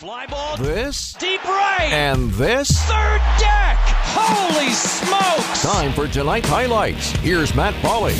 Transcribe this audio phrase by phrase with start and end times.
[0.00, 0.56] Fly ball.
[0.56, 1.12] This.
[1.12, 1.90] Deep right.
[1.92, 2.70] And this.
[2.84, 3.76] Third deck.
[3.76, 5.62] Holy smokes.
[5.62, 7.10] Time for tonight's highlights.
[7.16, 8.14] Here's Matt Pauley.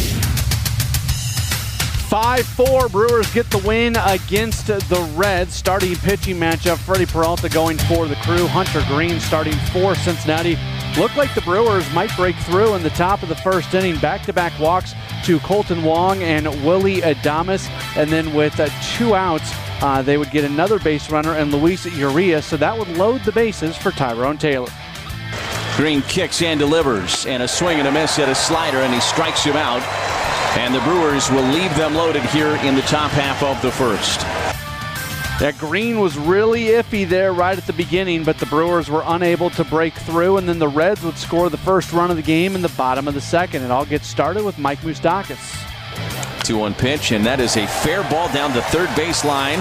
[2.11, 5.55] 5 4 Brewers get the win against the Reds.
[5.55, 8.47] Starting pitching matchup Freddie Peralta going for the crew.
[8.47, 10.59] Hunter Greene starting for Cincinnati.
[10.99, 13.97] Looked like the Brewers might break through in the top of the first inning.
[14.01, 14.93] Back to back walks
[15.25, 17.71] to Kolten Wong and Willy Adames.
[17.97, 18.69] And then with uh,
[18.99, 19.51] two outs,
[19.83, 22.47] uh, they would get another base runner and Luis Urias.
[22.47, 24.71] So that would load the bases for Tyrone Taylor.
[25.77, 29.01] Greene kicks and delivers, and a swing and a miss at a slider, and he
[29.01, 29.83] strikes him out.
[30.59, 34.21] And the Brewers will leave them loaded here in the top half of the first.
[35.41, 39.49] That Greene was really iffy there right at the beginning, but the Brewers were unable
[39.51, 42.55] to break through, and then the Reds would score the first run of the game
[42.55, 43.63] in the bottom of the second.
[43.63, 45.70] It all gets started with Mike Moustakas.
[46.51, 49.61] 2 1 pitch, and that is a fair ball down the third base line.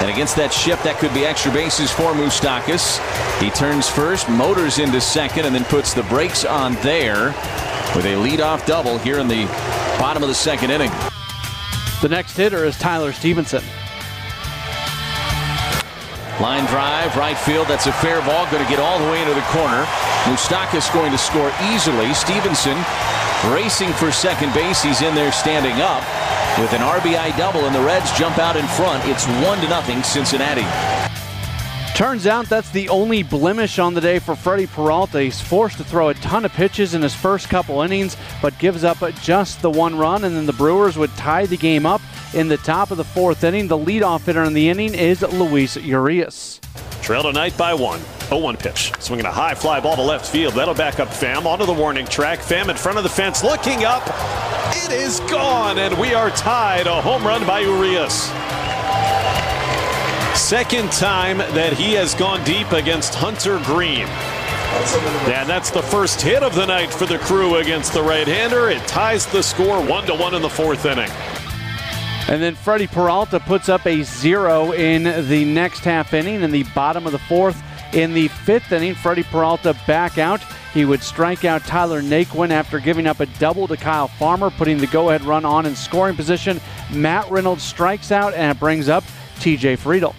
[0.00, 2.96] And against that shift, that could be extra bases for Moustakas.
[3.44, 7.36] He turns first, motors into second, and then puts the brakes on there
[7.92, 9.44] with a leadoff double here in the
[10.00, 10.90] bottom of the second inning.
[12.00, 13.60] The next hitter is Tyler Stephenson.
[16.40, 17.68] Line drive, right field.
[17.68, 18.48] That's a fair ball.
[18.48, 19.84] Going to get all the way into the corner.
[20.24, 22.14] Moustakas going to score easily.
[22.14, 22.80] Stephenson
[23.52, 24.82] racing for second base.
[24.82, 26.02] He's in there standing up
[26.58, 29.06] with an RBI double, and the Reds jump out in front.
[29.06, 30.66] It's one to nothing Cincinnati.
[31.94, 35.20] Turns out that's the only blemish on the day for Freddie Peralta.
[35.20, 38.84] He's forced to throw a ton of pitches in his first couple innings, but gives
[38.84, 42.00] up just the one run, and then the Brewers would tie the game up
[42.32, 43.68] in the top of the fourth inning.
[43.68, 46.60] The leadoff hitter in the inning is Luis Urias.
[47.02, 48.00] Trail tonight by one.
[48.30, 48.92] 0-1 pitch.
[49.00, 50.54] Swinging a high fly ball to left field.
[50.54, 52.38] That'll back up Pham onto the warning track.
[52.38, 54.02] Pham in front of the fence looking up.
[54.72, 56.86] It is gone, and we are tied.
[56.86, 58.30] A home run by Urias.
[60.40, 64.06] Second time that he has gone deep against Hunter Greene.
[65.26, 68.70] And that's the first hit of the night for the crew against the right-hander.
[68.70, 71.10] It ties the score one to one in the fourth inning.
[72.28, 76.62] And then Freddie Peralta puts up a zero in the next half inning in the
[76.74, 77.60] bottom of the fourth.
[77.92, 80.40] In the fifth inning, Freddie Peralta back out.
[80.72, 84.78] He would strike out Tyler Naquin after giving up a double to Kyle Farmer, putting
[84.78, 86.60] the go ahead run on in scoring position.
[86.92, 89.02] Matt Reynolds strikes out, and it brings up
[89.40, 90.14] TJ Friedl.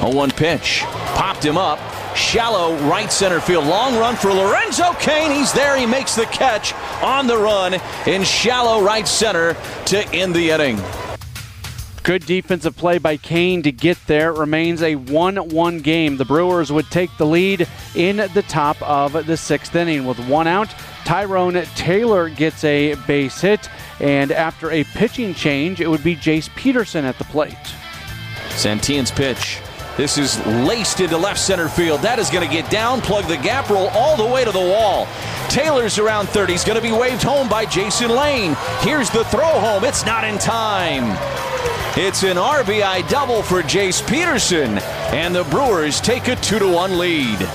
[0.00, 0.82] 0 1 pitch.
[1.14, 1.80] Popped him up.
[2.16, 3.66] Shallow right center field.
[3.66, 5.32] Long run for Lorenzo Cain.
[5.32, 5.76] He's there.
[5.76, 7.74] He makes the catch on the run
[8.06, 9.54] in shallow right center
[9.86, 10.80] to end the inning.
[12.06, 14.30] Good defensive play by Cain to get there.
[14.30, 16.16] It remains a 1 1 game.
[16.18, 20.46] The Brewers would take the lead in the top of the sixth inning with one
[20.46, 20.72] out.
[21.04, 23.68] Tyrone Taylor gets a base hit,
[23.98, 27.56] and after a pitching change, it would be Jace Peterson at the plate.
[28.50, 29.58] Santillan's pitch.
[29.96, 32.02] This is laced into left center field.
[32.02, 34.60] That is going to get down, plug the gap roll all the way to the
[34.60, 35.08] wall.
[35.48, 36.50] Taylor's around third.
[36.50, 38.56] He's going to be waved home by Jason Lane.
[38.82, 39.82] Here's the throw home.
[39.82, 41.45] It's not in time.
[41.98, 44.78] It's an RBI double for Jace Peterson,
[45.12, 47.48] and the Brewers take a 2 to 1 lead.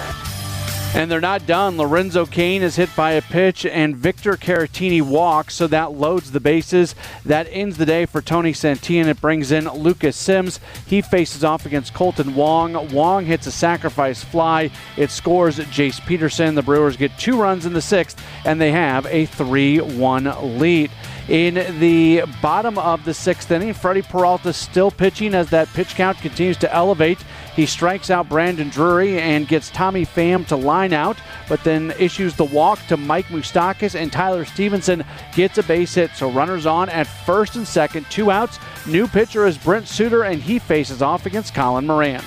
[0.93, 1.77] And they're not done.
[1.77, 6.41] Lorenzo Cain is hit by a pitch, and Victor Caratini walks, so that loads the
[6.41, 6.95] bases.
[7.25, 9.07] That ends the day for Tony Santillan.
[9.07, 10.59] It brings in Lucas Sims.
[10.85, 12.89] He faces off against Kolten Wong.
[12.93, 14.69] Wong hits a sacrifice fly.
[14.97, 16.55] It scores Jace Peterson.
[16.55, 20.91] The Brewers get two runs in the sixth, and they have a 3 1 lead.
[21.29, 26.17] In the bottom of the sixth inning, Freddie Peralta still pitching as that pitch count
[26.17, 27.23] continues to elevate.
[27.55, 31.17] He strikes out Brandon Drury and gets Tommy Pham to line out,
[31.47, 36.11] but then issues the walk to Mike Moustakas, and Tyler Stephenson gets a base hit.
[36.15, 38.59] So runners on at first and second, two outs.
[38.87, 42.23] New pitcher is Brent Suter, and he faces off against Colin Moran.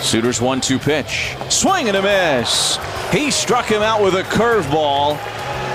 [0.00, 1.34] Suter's one two pitch.
[1.48, 2.78] Swing and a miss.
[3.10, 5.18] He struck him out with a curveball.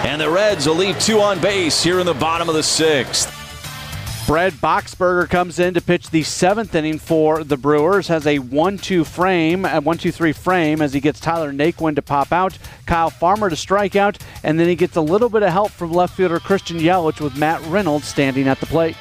[0.06, 3.34] And the Reds will leave two on base here in the bottom of the sixth.
[4.28, 8.10] Brad Boxberger comes in to pitch the seventh inning for the Brewers.
[8.10, 12.58] Has a one-two frame, a one-two-three frame as he gets Tyler Naquin to pop out,
[12.86, 15.94] Kyle Farmer to strike out, and then he gets a little bit of help from
[15.94, 18.98] left fielder Christian Yelich with Matt Reynolds standing at the plate.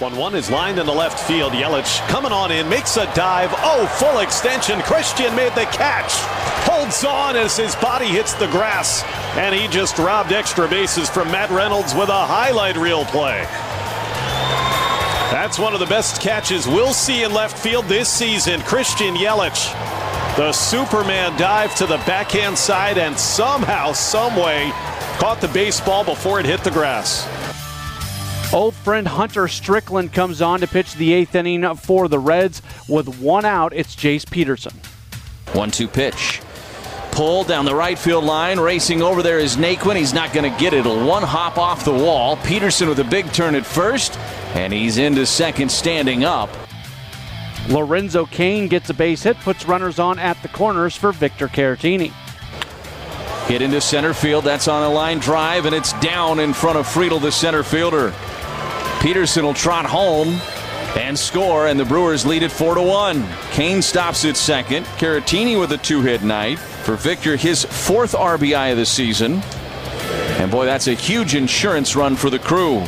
[0.00, 1.52] 1 1 is lined in the left field.
[1.52, 3.50] Yelich coming on in, makes a dive.
[3.56, 4.80] Oh, full extension.
[4.82, 6.12] Christian made the catch.
[6.70, 9.02] Holds on as his body hits the grass.
[9.36, 13.42] And he just robbed extra bases from Matt Reynolds with a highlight reel play.
[15.32, 18.60] That's one of the best catches we'll see in left field this season.
[18.60, 19.66] Christian Yelich.
[20.36, 24.70] The Superman dive to the backhand side and somehow, someway,
[25.18, 27.26] caught the baseball before it hit the grass.
[28.50, 32.62] Old friend Hunter Strickland comes on to pitch the eighth inning for the Reds.
[32.88, 34.72] With one out, it's Jace Peterson.
[35.52, 36.40] One two pitch.
[37.10, 38.58] Pull down the right field line.
[38.58, 39.96] Racing over there is Naquin.
[39.96, 40.86] He's not going to get it.
[40.86, 42.36] A one hop off the wall.
[42.38, 44.16] Peterson with a big turn at first.
[44.54, 46.48] And he's into second standing up.
[47.68, 52.12] Lorenzo Cain gets a base hit, puts runners on at the corners for Victor Caratini.
[53.46, 54.44] Hit into center field.
[54.44, 58.14] That's on a line drive, and it's down in front of Friedl, the center fielder.
[59.00, 60.40] Peterson will trot home
[60.96, 63.24] and score, and the Brewers lead it 4 to 1.
[63.52, 64.84] Cain stops at second.
[64.98, 66.58] Caratini with a two hit night.
[66.58, 69.40] For Victor, his fourth RBI of the season.
[70.38, 72.82] And boy, that's a huge insurance run for the crew.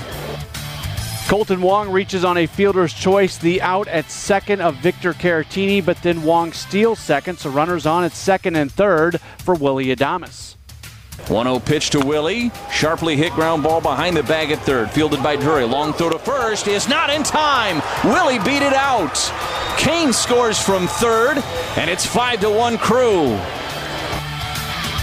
[1.31, 6.03] Kolten Wong reaches on a fielder's choice, the out at second of Victor Caratini, but
[6.03, 10.56] then Wong steals second, so runners on at second and third for Willy Adames.
[11.28, 12.50] 1 0 pitch to Willy.
[12.72, 14.90] Sharply hit ground ball behind the bag at third.
[14.90, 15.64] Fielded by Drury.
[15.64, 17.82] Long throw to first is not in time.
[18.05, 19.17] Willy beat it out.
[19.78, 21.38] Cain scores from third,
[21.76, 23.38] and it's 5 to 1 crew.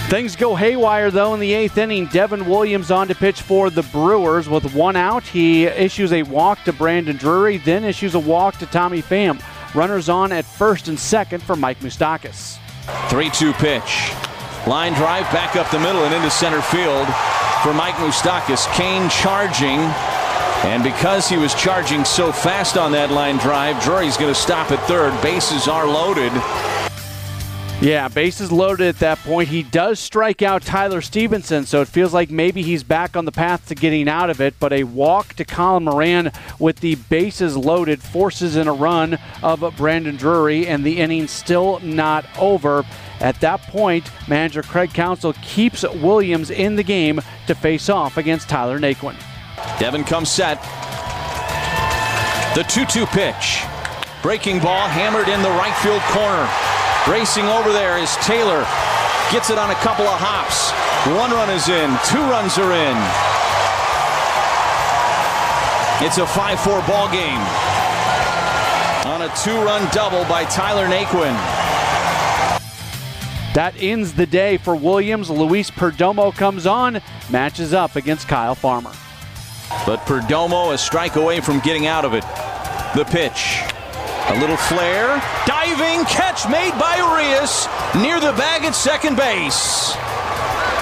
[0.08, 2.06] Things go haywire though in the eighth inning.
[2.06, 5.22] Devin Williams on to pitch for the Brewers with one out.
[5.22, 9.38] He issues a walk to Brandon Drury, then issues a walk to Tommy Pham.
[9.74, 12.58] Runners on at first and second for Mike Moustakas.
[13.10, 14.27] 3 2 pitch.
[14.68, 17.06] Line drive back up the middle and into center field
[17.62, 18.70] for Mike Moustakas.
[18.74, 19.80] Cain charging.
[20.68, 24.70] And because he was charging so fast on that line drive, Drury's going to stop
[24.70, 25.18] at third.
[25.22, 26.32] Bases are loaded.
[27.80, 29.48] Yeah, bases loaded at that point.
[29.48, 33.30] He does strike out Tyler Stephenson, so it feels like maybe he's back on the
[33.30, 34.54] path to getting out of it.
[34.58, 39.62] But a walk to Colin Moran with the bases loaded forces in a run of
[39.76, 42.84] Brandon Drury, and the inning still not over.
[43.20, 48.48] At that point, manager Craig Counsell keeps Williams in the game to face off against
[48.48, 49.16] Tyler Naquin.
[49.78, 50.60] Devin comes set.
[52.56, 53.62] The 2 2 pitch.
[54.20, 56.77] Breaking ball hammered in the right field corner.
[57.06, 58.66] Racing over there is Taylor.
[59.30, 60.72] Gets it on a couple of hops.
[61.16, 61.90] One run is in.
[62.08, 62.96] Two runs are in.
[66.04, 67.40] It's a 5 4 ball game.
[69.06, 71.34] On a two run double by Tyler Naquin.
[73.54, 75.28] That ends the day for Williams.
[75.30, 78.92] Luis Perdomo comes on, matches up against Kyle Farmer.
[79.86, 82.22] But Perdomo a strike away from getting out of it.
[82.94, 83.67] The pitch.
[84.30, 85.22] A little flare.
[85.46, 87.66] Diving catch made by Urias
[87.96, 89.92] near the bag at second base.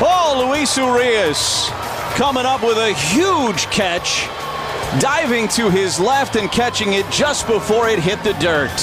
[0.01, 1.69] Oh, Luis Urias
[2.17, 4.27] coming up with a huge catch.
[5.01, 8.77] Diving to his left and catching it just before it hit the dirt.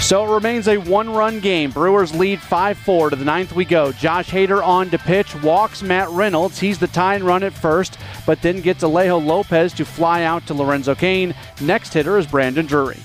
[0.00, 1.70] So it remains a one run game.
[1.70, 3.10] Brewers lead 5 4.
[3.10, 3.92] To the ninth we go.
[3.92, 6.58] Josh Hader on to pitch, walks Matt Reynolds.
[6.58, 10.54] He's the tying run at first, but then gets Alejo Lopez to fly out to
[10.54, 11.34] Lorenzo Cain.
[11.62, 12.98] Next hitter is Brandon Drury.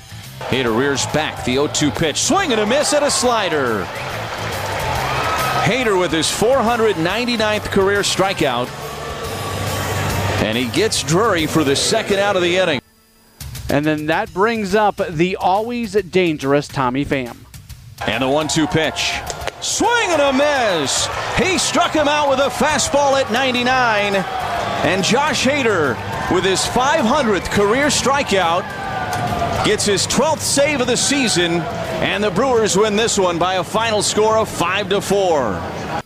[0.53, 1.43] Hader rears back.
[1.45, 2.21] The 0 2 pitch.
[2.21, 3.83] Swing and a miss at a slider.
[5.63, 8.69] Hader with his 499th career strikeout.
[10.43, 12.81] And he gets Drury for the second out of the inning.
[13.67, 17.35] And then that brings up the always dangerous Tommy Pham.
[18.05, 19.11] And the 1 2 pitch.
[19.59, 21.07] Swing and a miss.
[21.39, 24.17] He struck him out with a fastball at 99.
[24.85, 25.95] And Josh Hader,
[26.31, 28.82] with his 500th career strikeout,
[29.65, 31.61] gets his 12th save of the season,
[32.01, 36.02] and the Brewers win this one by a final score of 5 to 4.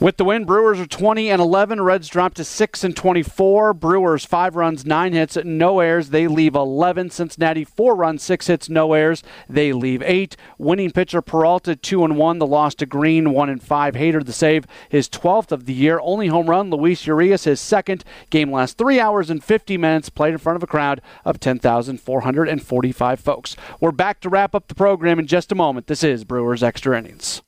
[0.00, 1.82] With the win, Brewers are 20 and 11.
[1.82, 3.74] Reds drop to 6 and 24.
[3.74, 6.08] Brewers 5 runs, 9 hits, no errors.
[6.08, 7.10] They leave 11.
[7.10, 9.22] Cincinnati 4 runs, 6 hits, no errors.
[9.46, 10.38] They leave 8.
[10.56, 12.38] Winning pitcher Peralta 2 and 1.
[12.38, 13.94] The loss to Greene 1 and 5.
[13.94, 16.00] Hader the save his 12th of the year.
[16.00, 18.02] Only home run Luis Urias his second.
[18.30, 20.08] Game lasts 3 hours and 50 minutes.
[20.08, 23.54] Played in front of a crowd of 10,445 folks.
[23.80, 25.88] We're back to wrap up the program in just a moment.
[25.88, 27.42] This is Brewers Extra Innings.